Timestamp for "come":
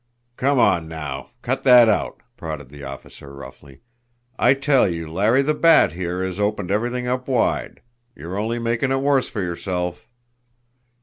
0.35-0.57